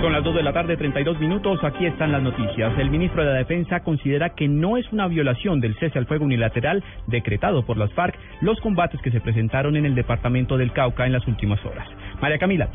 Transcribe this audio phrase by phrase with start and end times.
[0.00, 1.62] Son las 2 de la tarde, 32 minutos.
[1.62, 2.72] Aquí están las noticias.
[2.78, 6.24] El ministro de la Defensa considera que no es una violación del cese al fuego
[6.24, 11.04] unilateral decretado por las FARC los combates que se presentaron en el departamento del Cauca
[11.04, 11.86] en las últimas horas.
[12.18, 12.70] María Camila.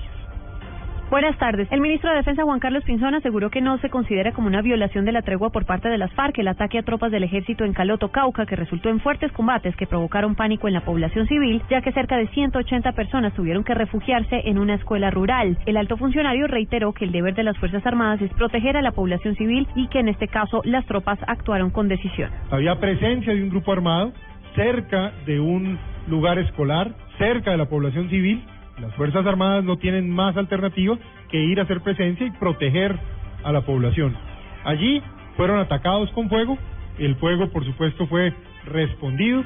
[1.09, 1.71] Buenas tardes.
[1.71, 5.05] El ministro de Defensa Juan Carlos Pinzón aseguró que no se considera como una violación
[5.05, 7.73] de la tregua por parte de las FARC el ataque a tropas del ejército en
[7.73, 11.81] Caloto, Cauca, que resultó en fuertes combates que provocaron pánico en la población civil, ya
[11.81, 15.59] que cerca de 180 personas tuvieron que refugiarse en una escuela rural.
[15.67, 18.91] El alto funcionario reiteró que el deber de las Fuerzas Armadas es proteger a la
[18.91, 22.31] población civil y que en este caso las tropas actuaron con decisión.
[22.49, 24.11] Había presencia de un grupo armado
[24.55, 28.43] cerca de un lugar escolar, cerca de la población civil
[28.79, 30.97] las Fuerzas Armadas no tienen más alternativa
[31.29, 32.97] que ir a hacer presencia y proteger
[33.43, 34.15] a la población.
[34.63, 35.01] Allí
[35.37, 36.57] fueron atacados con fuego,
[36.97, 38.33] el fuego por supuesto fue
[38.65, 39.43] respondido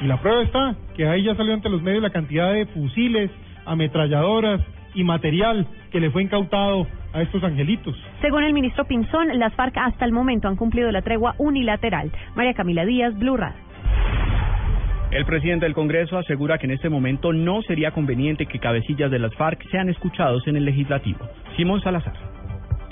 [0.00, 3.30] y la prueba está que ahí ya salió ante los medios la cantidad de fusiles,
[3.66, 4.60] ametralladoras
[4.94, 7.96] y material que le fue incautado a estos angelitos.
[8.20, 12.10] Según el ministro Pinzón, las FARC hasta el momento han cumplido la tregua unilateral.
[12.34, 13.69] María Camila Díaz, Blue Radio.
[15.10, 19.18] El presidente del Congreso asegura que en este momento no sería conveniente que cabecillas de
[19.18, 21.18] las FARC sean escuchados en el legislativo.
[21.56, 22.14] Simón Salazar.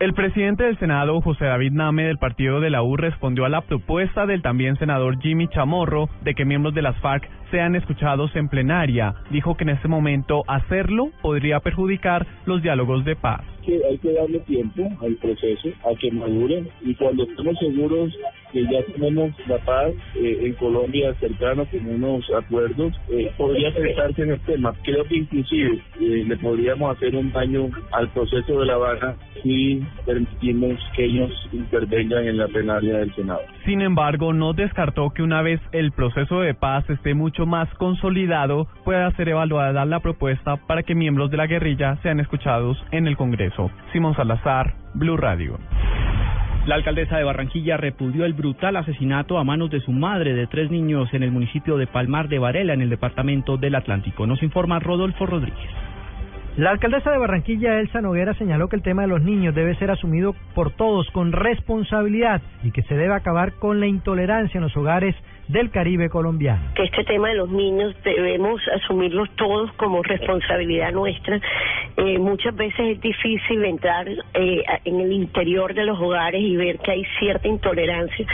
[0.00, 3.60] El presidente del Senado, José David Name, del partido de la U, respondió a la
[3.60, 8.48] propuesta del también senador Jimmy Chamorro de que miembros de las FARC sean escuchados en
[8.48, 9.14] plenaria.
[9.30, 13.44] Dijo que en este momento hacerlo podría perjudicar los diálogos de paz
[13.88, 18.12] hay que darle tiempo al proceso, a que madure y cuando estemos seguros
[18.52, 24.22] que ya tenemos la paz eh, en Colombia cercano con unos acuerdos, eh, podría pensarse
[24.22, 24.74] en el tema.
[24.82, 29.82] Creo que inclusive eh, le podríamos hacer un daño al proceso de La Habana si
[30.04, 33.40] permitimos que ellos intervengan en la plenaria del Senado.
[33.64, 38.66] Sin embargo, no descartó que una vez el proceso de paz esté mucho más consolidado,
[38.84, 43.16] pueda ser evaluada la propuesta para que miembros de la guerrilla sean escuchados en el
[43.16, 43.70] Congreso.
[43.92, 45.58] Simón Salazar, Blue Radio.
[46.66, 50.70] La alcaldesa de Barranquilla repudió el brutal asesinato a manos de su madre de tres
[50.70, 54.26] niños en el municipio de Palmar de Varela, en el departamento del Atlántico.
[54.26, 55.70] Nos informa Rodolfo Rodríguez.
[56.58, 59.92] La alcaldesa de Barranquilla, Elsa Noguera, señaló que el tema de los niños debe ser
[59.92, 64.76] asumido por todos con responsabilidad y que se debe acabar con la intolerancia en los
[64.76, 65.14] hogares
[65.48, 66.62] del Caribe colombiano.
[66.74, 71.40] Que este tema de los niños debemos asumirlos todos como responsabilidad nuestra.
[71.96, 76.78] Eh, muchas veces es difícil entrar eh, en el interior de los hogares y ver
[76.78, 78.26] que hay cierta intolerancia,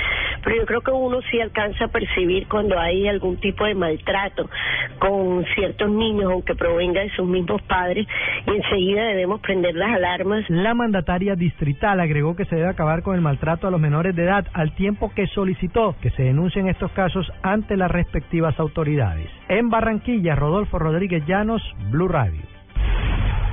[0.43, 4.51] pero yo creo que uno sí alcanza a percibir cuando hay algún tipo de maltrato
[4.99, 8.07] con ciertos niños, aunque provenga de sus mismos padres,
[8.47, 10.45] y enseguida debemos prender las alarmas.
[10.49, 14.25] La mandataria distrital agregó que se debe acabar con el maltrato a los menores de
[14.25, 17.04] edad al tiempo que solicitó que se denuncien estos casos
[17.43, 19.29] ante las respectivas autoridades.
[19.49, 22.41] En Barranquilla, Rodolfo Rodríguez Llanos, Blue Radio.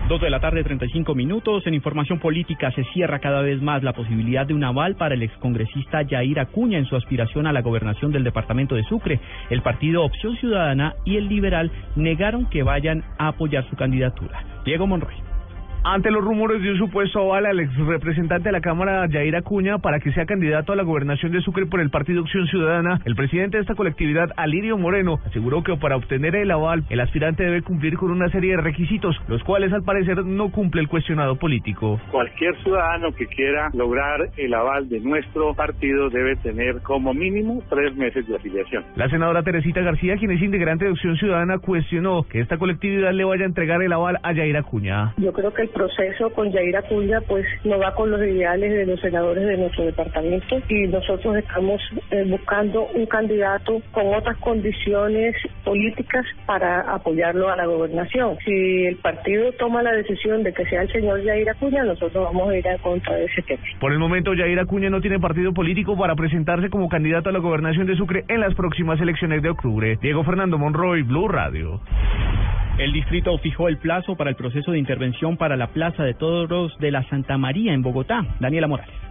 [0.08, 1.66] Dos de la tarde, 35 minutos.
[1.68, 5.24] En información política se cierra cada vez más la posibilidad de un aval para el
[5.24, 9.22] excongresista Yair Acuña en su aspiración a la gobernación del departamento de Sucre.
[9.50, 14.44] El partido Opción Ciudadana y el Liberal negaron que vayan a apoyar su candidatura.
[14.66, 15.31] Diego Monroy.
[15.84, 19.80] Ante los rumores de un supuesto aval al ex representante de la Cámara, Yair Acuña,
[19.80, 23.16] para que sea candidato a la gobernación de Sucre por el Partido Acción Ciudadana, el
[23.16, 27.64] presidente de esta colectividad, Alirio Moreno, aseguró que para obtener el aval, el aspirante debe
[27.64, 32.00] cumplir con una serie de requisitos, los cuales al parecer no cumple el cuestionado político.
[32.12, 37.96] Cualquier ciudadano que quiera lograr el aval de nuestro partido debe tener como mínimo tres
[37.96, 38.84] meses de afiliación.
[38.96, 43.24] La senadora Teresita García, quien es integrante de Acción Ciudadana, cuestionó que esta colectividad le
[43.24, 45.16] vaya a entregar el aval a Yair Acuña.
[45.18, 49.00] Yo creo que proceso con Yair Acuña pues no va con los ideales de los
[49.00, 56.26] senadores de nuestro departamento y nosotros estamos eh, buscando un candidato con otras condiciones políticas
[56.46, 58.38] para apoyarlo a la gobernación.
[58.46, 62.50] Si el partido toma la decisión de que sea el señor Yair Acuña, nosotros vamos
[62.50, 63.62] a ir a contra de ese tema.
[63.80, 67.40] Por el momento, Yair Acuña no tiene partido político para presentarse como candidato a la
[67.40, 69.98] gobernación de Sucre en las próximas elecciones de octubre.
[70.02, 71.82] Diego Fernando Monroy, Blue Radio.
[72.78, 76.78] El distrito fijó el plazo para el proceso de intervención para la Plaza de Toros
[76.80, 78.26] de la Santa María en Bogotá.
[78.40, 79.11] Daniela Morales.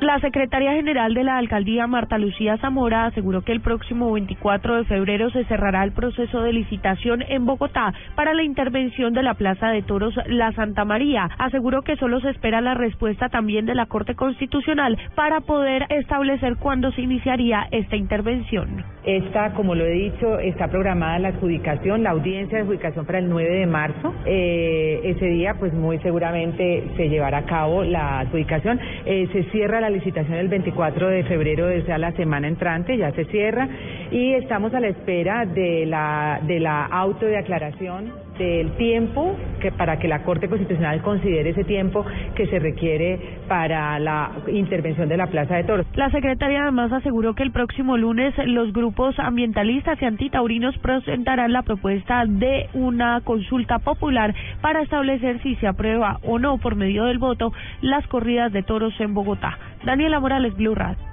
[0.00, 4.84] La secretaria general de la alcaldía, Marta Lucía Zamora, aseguró que el próximo 24 de
[4.84, 9.68] febrero se cerrará el proceso de licitación en Bogotá para la intervención de la Plaza
[9.68, 11.28] de Toros La Santa María.
[11.36, 16.56] Aseguró que solo se espera la respuesta también de la Corte Constitucional para poder establecer
[16.56, 18.82] cuándo se iniciaría esta intervención.
[19.04, 23.28] Esta, como lo he dicho, está programada la adjudicación, la audiencia de adjudicación para el
[23.28, 24.14] 9 de marzo.
[24.24, 28.80] Eh, ese día, pues muy seguramente se llevará a cabo la adjudicación.
[29.04, 33.24] Eh, se cierra la licitación el 24 de febrero, desde la semana entrante, ya se
[33.26, 33.68] cierra.
[34.10, 39.72] Y estamos a la espera de la, de la auto de aclaración del tiempo que
[39.72, 42.04] para que la Corte Constitucional considere ese tiempo
[42.34, 45.86] que se requiere para la intervención de la Plaza de Toros.
[45.94, 51.62] La secretaria además aseguró que el próximo lunes los grupos ambientalistas y antitaurinos presentarán la
[51.62, 57.18] propuesta de una consulta popular para establecer si se aprueba o no por medio del
[57.18, 59.58] voto las corridas de toros en Bogotá.
[59.84, 61.09] Daniela Morales, Blue Radio.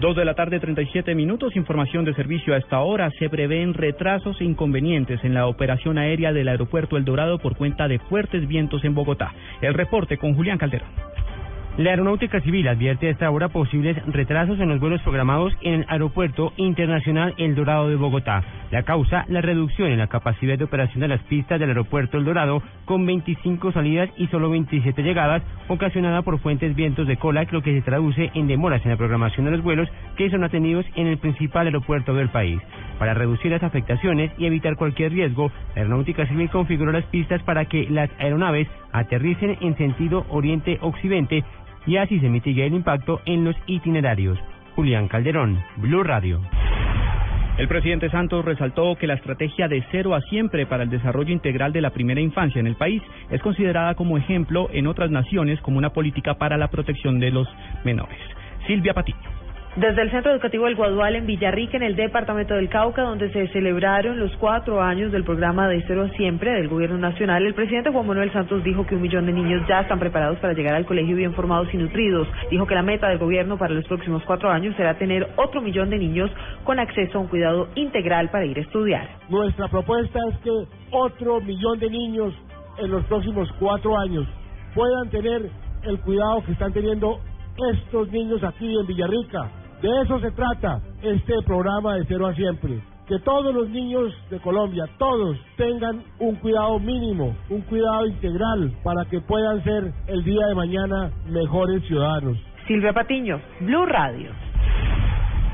[0.00, 1.56] Dos de la tarde, 37 minutos.
[1.56, 3.10] Información de servicio a esta hora.
[3.18, 7.88] Se prevén retrasos e inconvenientes en la operación aérea del aeropuerto El Dorado por cuenta
[7.88, 9.32] de fuertes vientos en Bogotá.
[9.62, 10.90] El reporte con Julián Calderón.
[11.78, 15.86] La Aeronáutica Civil advierte a esta hora posibles retrasos en los vuelos programados en el
[15.88, 18.42] Aeropuerto Internacional El Dorado de Bogotá.
[18.70, 22.24] La causa, la reducción en la capacidad de operación de las pistas del Aeropuerto El
[22.24, 27.62] Dorado, con 25 salidas y solo 27 llegadas, ocasionada por fuentes vientos de cola, lo
[27.62, 31.06] que se traduce en demoras en la programación de los vuelos que son atendidos en
[31.06, 32.60] el principal aeropuerto del país.
[32.98, 37.66] Para reducir las afectaciones y evitar cualquier riesgo, la Aeronáutica Civil configuró las pistas para
[37.66, 41.44] que las aeronaves aterricen en sentido oriente-occidente
[41.86, 44.38] y así se mitigue el impacto en los itinerarios.
[44.74, 46.40] Julián Calderón, Blue Radio.
[47.58, 51.72] El presidente Santos resaltó que la estrategia de cero a siempre para el desarrollo integral
[51.72, 55.78] de la primera infancia en el país es considerada como ejemplo en otras naciones como
[55.78, 57.48] una política para la protección de los
[57.82, 58.18] menores.
[58.66, 59.45] Silvia Patiño.
[59.76, 63.46] Desde el Centro Educativo del Guadual en Villarrica, en el departamento del Cauca, donde se
[63.48, 68.06] celebraron los cuatro años del programa de Cero Siempre del Gobierno Nacional, el presidente Juan
[68.06, 71.14] Manuel Santos dijo que un millón de niños ya están preparados para llegar al colegio
[71.14, 72.26] bien formados y nutridos.
[72.50, 75.90] Dijo que la meta del gobierno para los próximos cuatro años será tener otro millón
[75.90, 76.30] de niños
[76.64, 79.06] con acceso a un cuidado integral para ir a estudiar.
[79.28, 80.50] Nuestra propuesta es que
[80.90, 82.32] otro millón de niños
[82.78, 84.26] en los próximos cuatro años
[84.74, 85.50] puedan tener
[85.82, 87.20] el cuidado que están teniendo
[87.74, 89.50] estos niños aquí en Villarrica
[89.86, 92.80] de eso se trata este programa de Cero a Siempre.
[93.06, 99.04] Que todos los niños de Colombia, todos, tengan un cuidado mínimo, un cuidado integral para
[99.04, 102.36] que puedan ser el día de mañana mejores ciudadanos.
[102.66, 104.30] Silvia Patiño, Blue Radio.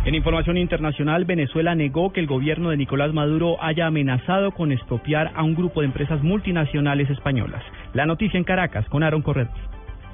[0.07, 5.31] En información internacional, Venezuela negó que el gobierno de Nicolás Maduro haya amenazado con expropiar
[5.35, 7.63] a un grupo de empresas multinacionales españolas.
[7.93, 9.53] La noticia en Caracas con Aaron Corredor.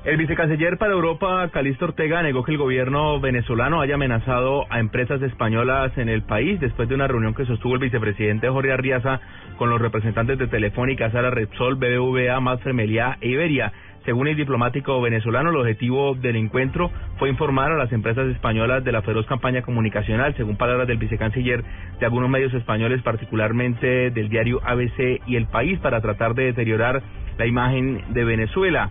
[0.05, 5.21] El vicecanciller para Europa, Calixto Ortega, negó que el gobierno venezolano haya amenazado a empresas
[5.23, 9.21] españolas en el país después de una reunión que sostuvo el vicepresidente Jorge Arriaza
[9.57, 12.73] con los representantes de Telefónica, Sara Repsol, BBVA, Mafre
[13.21, 13.73] e Iberia.
[14.05, 18.93] Según el diplomático venezolano, el objetivo del encuentro fue informar a las empresas españolas de
[18.93, 21.65] la feroz campaña comunicacional, según palabras del vicecanciller
[21.99, 27.03] de algunos medios españoles, particularmente del diario ABC y El País, para tratar de deteriorar
[27.37, 28.91] la imagen de Venezuela.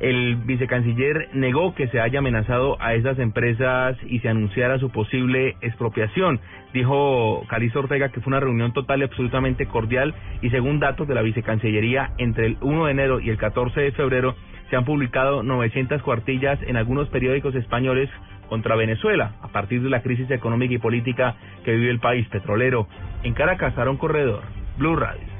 [0.00, 5.56] El vicecanciller negó que se haya amenazado a esas empresas y se anunciara su posible
[5.60, 6.40] expropiación.
[6.74, 11.14] Dijo Calisto Ortega que fue una reunión total y absolutamente cordial y según datos de
[11.14, 14.34] la vicecancillería, entre el 1 de enero y el 14 de febrero
[14.68, 18.10] se han publicado 900 cuartillas en algunos periódicos españoles
[18.48, 22.86] contra Venezuela a partir de la crisis económica y política que vive el país petrolero.
[23.22, 24.42] En Caracas, un Corredor,
[24.78, 25.35] Blue Radio.